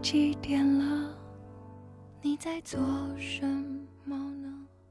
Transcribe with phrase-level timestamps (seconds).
[0.00, 1.10] 几点了？
[2.22, 2.78] 你在做
[3.18, 3.44] 什
[4.04, 4.48] 么呢？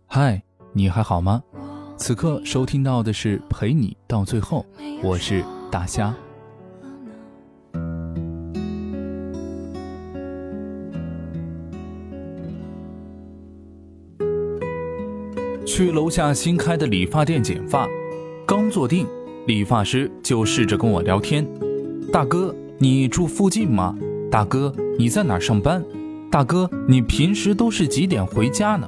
[0.08, 0.42] 嗨，
[0.74, 1.42] 你还好吗？
[1.98, 4.66] 此刻收听到的是陪你到最后，
[5.02, 6.14] 我是大虾。
[15.66, 17.88] 去楼下新开的理发店剪发，
[18.46, 19.08] 刚坐定，
[19.46, 21.48] 理发师就试着跟我聊天。
[22.12, 23.96] 大哥，你住附近吗？
[24.30, 25.84] 大哥，你在哪儿上班？
[26.30, 28.88] 大哥，你平时都是几点回家呢？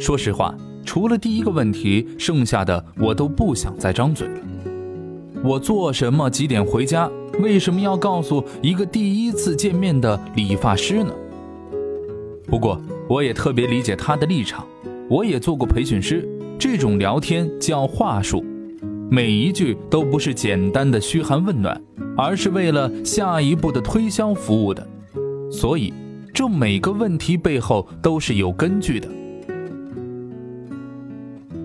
[0.00, 0.54] 说实话，
[0.84, 4.40] 除了第一个问题，剩下的我都不想再张嘴了。
[5.44, 6.28] 我做什么？
[6.28, 7.08] 几点回家？
[7.40, 11.12] 为什么要告诉一个第一次见面的理发师呢？
[12.46, 14.66] 不过，我也特别理解他的立场。
[15.08, 16.28] 我也做过培训师，
[16.58, 18.44] 这种聊天叫话术，
[19.08, 21.80] 每一句都不是简单的嘘寒问暖，
[22.18, 24.84] 而是为了下一步的推销服务的。
[25.50, 25.94] 所以，
[26.34, 29.08] 这每个问题背后都是有根据的。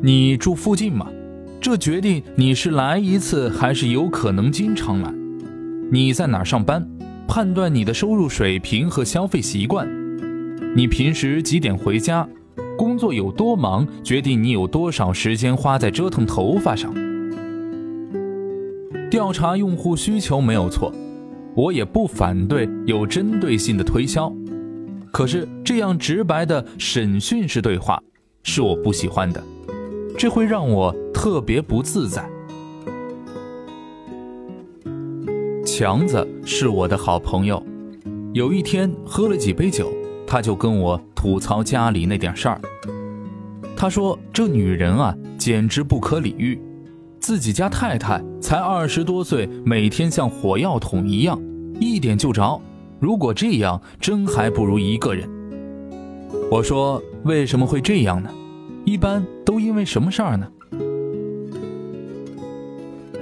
[0.02, 1.09] 你住附近吗？
[1.59, 5.11] 这决定你是来一次还是有可能经常来。
[5.91, 6.88] 你在哪上班？
[7.28, 9.88] 判断你的收入水平和消费习惯。
[10.75, 12.28] 你平时几点回家？
[12.78, 16.94] 工作有多忙，决定你有多少时间花在折腾头发上。
[19.23, 20.91] 调查用户需求没有错，
[21.55, 24.29] 我也不反对有针对性的推销。
[25.13, 27.97] 可是这样直白的审讯式对话
[28.44, 29.41] 是我不喜欢的，
[30.17, 32.29] 这会让我特别不自在。
[35.66, 37.63] 强子是我的好朋友，
[38.33, 39.89] 有一天喝了几杯酒，
[40.27, 41.01] 他就跟我。
[41.16, 42.59] 吐槽家里那点事儿，
[43.77, 46.59] 他说：“这女人啊，简直不可理喻。
[47.23, 51.41] 自己家太太才二十多岁，每天像火药桶一样，
[51.79, 52.59] 一点就着。
[52.99, 55.25] 如果这样，真还不如一个人。”
[56.51, 58.29] 我说：“为什么会这样呢？
[58.83, 60.45] 一般都因为什么事儿呢？”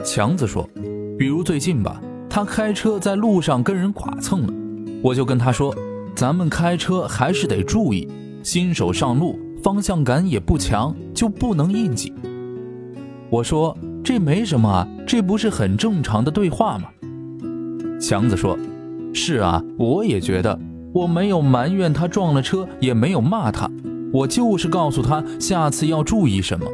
[0.03, 0.67] 强子说
[1.15, 4.53] ：“比如最近吧，他开车在路上跟人剐蹭了，
[5.03, 5.75] 我就跟他说。”
[6.17, 8.07] 咱们开车还是得注意，
[8.41, 12.11] 新手上路方向感也不强，就不能硬挤。
[13.29, 16.89] 我说这没什么啊，这不是很正常的对话吗？
[17.99, 18.57] 强子说
[19.13, 20.59] ：“是啊，我也觉得，
[20.91, 23.69] 我没有埋怨他撞了车，也没有骂他，
[24.11, 26.65] 我就是告诉他下次要注意什么。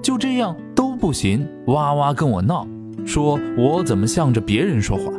[0.00, 2.66] 就这样都不行，哇哇跟我闹，
[3.04, 5.12] 说我怎么向着别人说话。”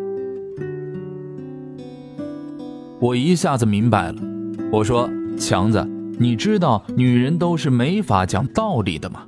[2.99, 4.15] 我一下子明白了，
[4.71, 5.85] 我说：“强子，
[6.17, 9.23] 你知道女人都是没法讲道理的吗？”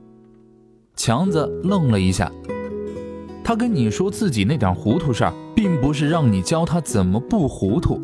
[1.03, 2.31] 强子愣了一下，
[3.43, 7.99] 他跟你说自己那点糊涂事儿，并不是让你教他怎么不糊涂，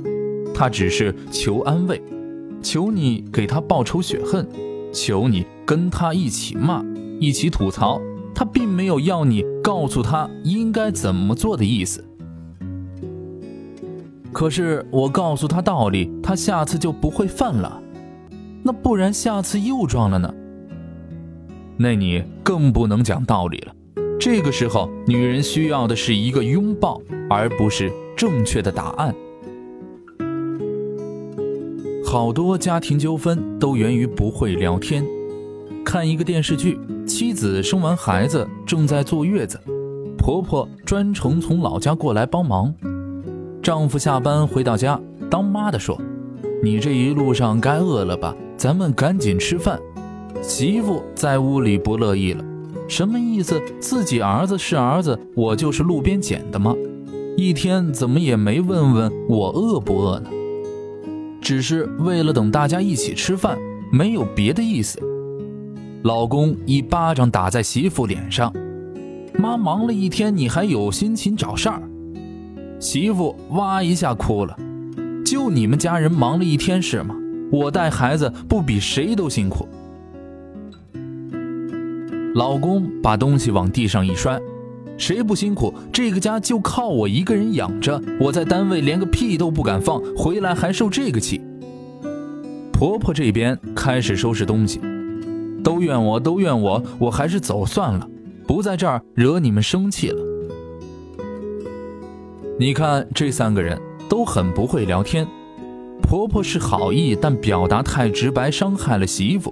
[0.52, 2.02] 他只是求安慰，
[2.60, 4.50] 求你给他报仇雪恨，
[4.92, 6.84] 求你跟他一起骂，
[7.20, 8.02] 一起吐槽，
[8.34, 12.04] 他并没有要你告诉他应该怎么做的意思。
[14.34, 17.80] 可是我告诉他道理，他下次就不会犯了。
[18.64, 20.34] 那不然下次又撞了呢？
[21.78, 23.74] 那你更不能讲道理了。
[24.20, 27.00] 这个时候，女人需要的是一个拥抱，
[27.30, 29.14] 而不是正确的答案。
[32.04, 35.06] 好多家庭纠纷都源于不会聊天。
[35.86, 39.60] 看一个电视剧，妻子生完孩子正在坐月子，
[40.18, 42.74] 婆婆专程从老家过来帮忙。
[43.62, 45.00] 丈夫下班回到家，
[45.30, 46.00] 当妈的说
[46.64, 48.36] ：“你这一路上该饿了吧？
[48.58, 49.80] 咱们赶紧吃饭。”
[50.42, 52.44] 媳妇在屋里不乐意了
[52.88, 53.62] ：“什么意思？
[53.80, 56.76] 自己儿子是儿子，我就是路边捡的吗？
[57.36, 60.30] 一天怎么也没问问我饿不饿呢？
[61.42, 63.58] 只是为了等大家一起吃饭，
[63.92, 65.00] 没有别的意思。”
[66.04, 68.54] 老公一巴掌打在媳妇脸上
[69.38, 71.82] ：“妈忙了一天，你还有心情找事儿？”
[72.80, 74.56] 媳妇哇一下哭了，
[75.26, 77.16] 就你们家人忙了一天是吗？
[77.52, 79.68] 我带孩子不比谁都辛苦。
[82.38, 84.40] 老公把东西往地上一摔，
[84.96, 85.74] 谁不辛苦？
[85.92, 91.42] 这个家就靠我一个人养着，我在单位连个屁都不敢放，回来还受这个气。
[92.72, 94.80] 婆婆这边开始收拾东西，
[95.64, 98.08] 都怨我，都怨我，我还是走算了，
[98.46, 100.24] 不在这儿惹你们生气了。
[102.60, 105.28] 你看，这三个人都很不会聊天。
[106.04, 109.52] 婆婆是好意，但表达太直白，伤害了媳妇；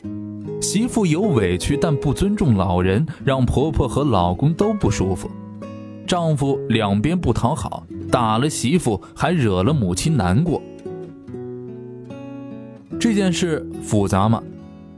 [0.61, 5.29] 媳妇有委屈，但不尊重老人，让婆婆和老公都不舒服。
[6.07, 10.61] 丈夫两边不讨好，打了媳妇，还惹了母亲难过，
[12.99, 14.41] 这件事复杂吗？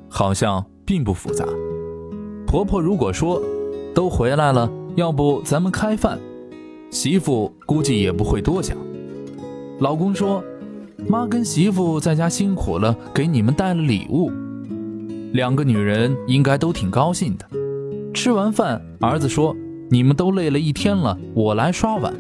[0.10, 1.46] 好像并不复杂。
[2.46, 3.42] 婆婆如果说
[3.94, 6.18] 都回来了，要不咱们开饭，
[6.90, 8.78] 媳妇估计也不会多想。
[9.80, 10.44] 老公说，
[11.08, 14.32] 妈跟媳妇在家辛苦了，给你们带了礼物，
[15.34, 17.46] 两个女人应该都挺高兴的。
[18.14, 19.56] 吃完饭，儿子说，
[19.90, 22.14] 你们都累了一天了，我来刷碗。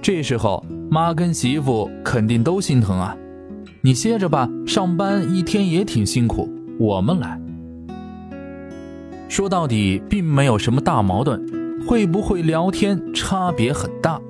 [0.00, 3.16] 这时候，妈跟媳妇肯定都心疼啊，
[3.82, 6.48] 你歇着吧，上班一天也挺辛苦，
[6.78, 7.40] 我们来。
[9.28, 11.40] 说到底，并没有什么大矛盾，
[11.86, 14.20] 会不会聊天差别很大。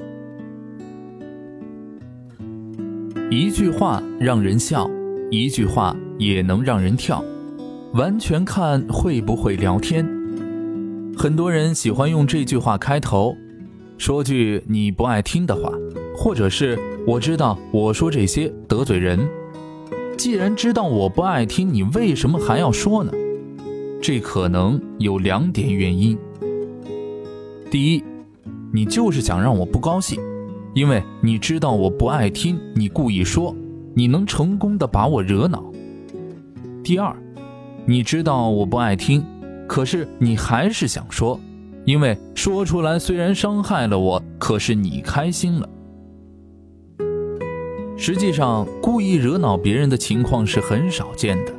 [3.31, 4.91] 一句话让人笑，
[5.31, 7.25] 一句话也能让人跳，
[7.94, 10.06] 完全看会不会聊天。
[11.14, 13.36] 很多人喜欢用这句话开头，
[13.98, 15.70] 说句你不爱听的话，
[16.16, 19.18] 或者是我知道我说这些得罪人。
[20.16, 23.12] 既然知道我不爱听，你为什么还要说呢？
[24.00, 26.16] 这可能有两点原因。
[27.70, 28.02] 第一，
[28.72, 30.18] 你就是想让我不高兴，
[30.74, 33.54] 因为你知道我不爱听，你故意说，
[33.94, 35.62] 你能成功的把我惹恼。
[36.82, 37.14] 第二，
[37.84, 39.25] 你知道我不爱听，
[39.67, 41.38] 可是你还是想说，
[41.84, 45.69] 因为说出来虽然伤害了我，可是你开心了。
[47.96, 51.52] 实际上，故意惹恼别人的情况是很少见的。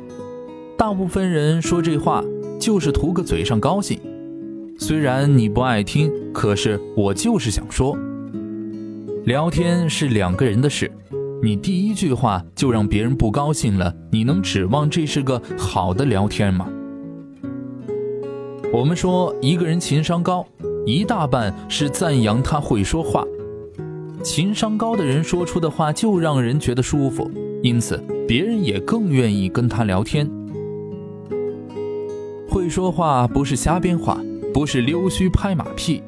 [0.76, 2.24] 大部分人说这话
[2.58, 4.00] 就是图个嘴上高兴，
[4.78, 7.96] 虽然你不爱听，可是我就是想说。
[9.24, 10.90] 聊天是两个人的事，
[11.44, 16.66] 你第一句话就让别人不高兴了，你能指望这是个好的聊天吗？
[18.72, 20.46] 我们说一个人情商高，
[20.86, 23.22] 一大半是赞扬他会说话。
[24.22, 27.30] 情商高的人说出的话就让人觉得舒服，
[27.62, 30.26] 因此别人也更愿意跟他聊天。
[32.48, 34.18] 会说话不是瞎编话，
[34.54, 36.02] 不是溜须拍马屁，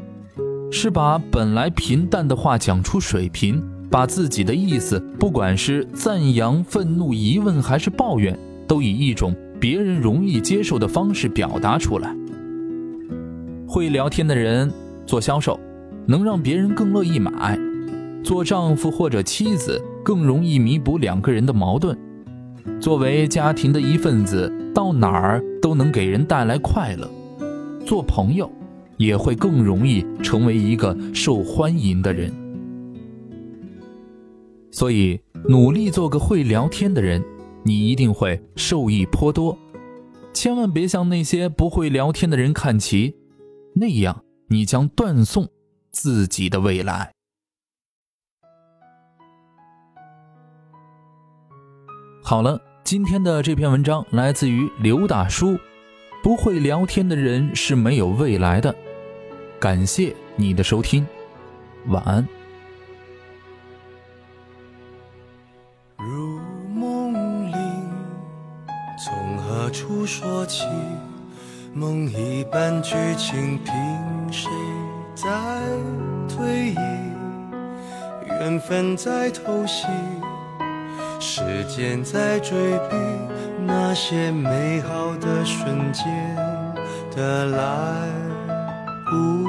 [0.72, 12.14] 是把本来平淡的话讲出水平，把自己的意思，不管是赞扬、愤怒、疑问还是抱怨，都以一种别人容易接受的方式表达出来。
[13.66, 14.72] 会聊天的人
[15.06, 15.58] 做销售，
[16.06, 17.58] 能让别人更乐意买；
[18.24, 21.96] 做丈夫或者妻子，更容易弥补两个人的矛盾。
[22.80, 27.08] 作为家庭的一份子，到哪儿都能给人带来快乐。
[27.84, 28.50] 做朋友，
[28.96, 32.32] 也会更容易成为一个受欢迎的人。
[34.70, 37.24] 所以，努力做个会聊天的人，
[37.64, 39.58] 你一定会受益颇多。
[40.32, 43.16] 千万别向那些不会聊天的人看齐，
[43.74, 45.48] 那样你将断送
[45.90, 47.12] 自己的未来。
[52.22, 55.56] 好了，今天的这篇文章来自于刘大叔。
[56.22, 58.74] 不会聊天的人是没有未来的。
[59.60, 61.06] 感谢你的收听，
[61.86, 62.26] 晚安。
[70.06, 70.64] 说起？
[71.74, 73.74] 梦一般剧情，凭
[74.32, 74.48] 谁
[75.14, 75.28] 在
[76.26, 76.76] 推移？
[78.26, 79.86] 缘分在偷袭。
[81.18, 82.56] 时间在追
[82.88, 82.96] 逼
[83.66, 86.04] 那些美好的瞬间
[87.14, 88.08] 的来
[89.04, 89.44] 不，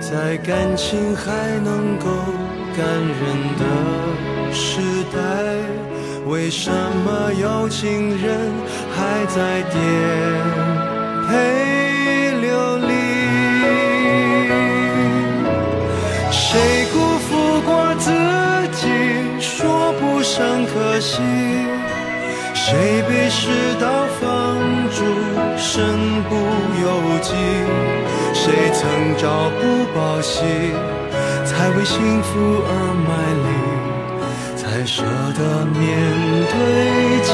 [0.00, 2.06] 在感情还能够
[2.76, 3.20] 感人
[3.58, 3.64] 的
[4.52, 4.80] 时
[5.12, 5.18] 代，
[6.26, 8.50] 为什么有情人
[8.94, 9.78] 还在颠
[11.28, 11.30] 沛
[12.40, 12.90] 流离？
[16.30, 18.10] 谁辜负过自
[18.72, 18.88] 己，
[19.38, 21.20] 说不上可惜；
[22.54, 24.56] 谁被世道放
[24.90, 25.04] 逐，
[25.58, 26.34] 身不
[26.80, 26.86] 由
[27.20, 27.34] 己；
[28.32, 28.80] 谁曾
[29.18, 29.60] 朝不
[29.94, 30.40] 保夕，
[31.44, 32.30] 才为幸福
[32.66, 32.70] 而
[33.06, 33.10] 卖
[33.44, 33.46] 力，
[34.56, 35.02] 才舍
[35.36, 35.80] 得面
[36.50, 36.54] 对
[37.22, 37.30] 镜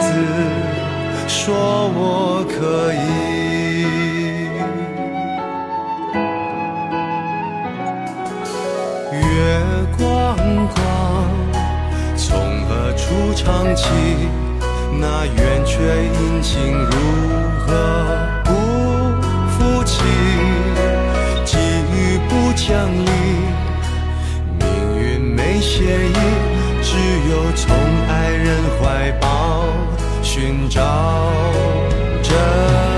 [0.00, 0.04] 子，
[1.28, 1.44] 说
[1.94, 2.54] 我可
[2.92, 2.96] 以。
[9.12, 9.16] 月
[9.96, 10.36] 光
[10.74, 10.78] 光，
[12.16, 12.24] 从
[12.66, 13.84] 何处唱起？
[14.98, 15.74] 那圆缺
[16.04, 16.90] 阴晴如
[17.66, 17.68] 何
[18.44, 18.50] 不
[19.50, 19.94] 负起？
[22.56, 23.10] 际遇不讲理，
[24.58, 24.66] 命
[24.98, 26.16] 运没协议，
[26.82, 26.96] 只
[27.30, 27.76] 有从
[28.08, 29.66] 爱人怀抱
[30.22, 30.80] 寻找
[32.22, 32.95] 着。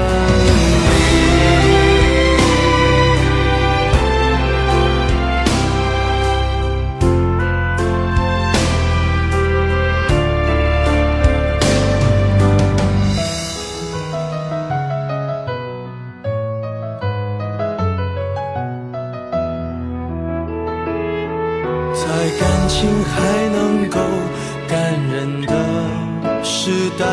[26.69, 27.07] 时代，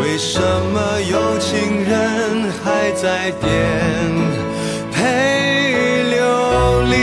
[0.00, 3.46] 为什么有情人还在颠
[4.90, 4.96] 沛
[6.08, 6.16] 流
[6.84, 6.94] 离？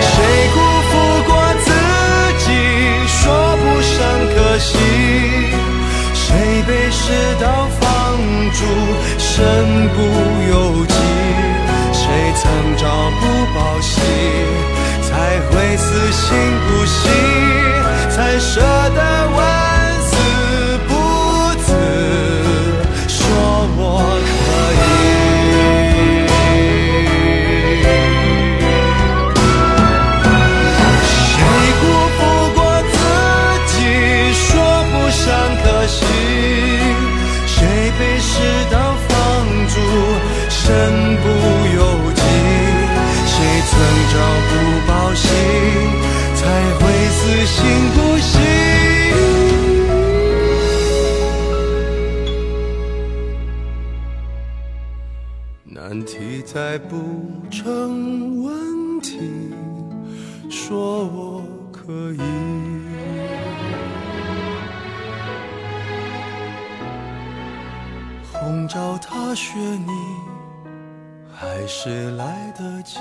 [0.00, 0.16] 谁
[0.54, 0.56] 辜
[0.88, 0.92] 负
[1.28, 1.30] 过
[1.66, 1.68] 自
[2.46, 2.48] 己，
[3.06, 3.20] 说
[3.60, 3.94] 不上
[4.32, 4.72] 可惜。
[6.14, 6.24] 谁
[6.66, 7.02] 被世
[7.38, 7.84] 道放
[8.52, 8.64] 逐，
[9.18, 9.28] 身
[9.90, 9.98] 不
[10.50, 10.54] 由
[10.86, 10.96] 己？
[11.92, 12.00] 谁
[12.40, 12.42] 曾
[12.78, 12.82] 朝
[13.20, 13.22] 不
[13.54, 14.00] 保夕，
[15.02, 15.12] 才
[15.50, 16.24] 会死心
[56.54, 56.96] 再不
[57.50, 59.18] 成问题，
[60.48, 61.42] 说我
[61.72, 62.20] 可以。
[68.32, 69.90] 红照踏雪你，
[71.34, 73.00] 还是来得及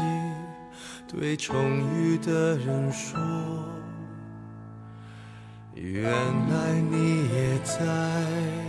[1.08, 1.56] 对重
[1.96, 3.20] 遇的人说，
[5.76, 8.63] 原来你也在。